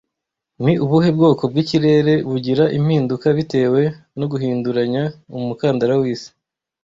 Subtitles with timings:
[0.63, 3.81] Ni ubuhe bwoko bw'ikirere bugira impinduka bitewe
[4.19, 5.03] no guhinduranya
[5.37, 6.29] umukandara w'isi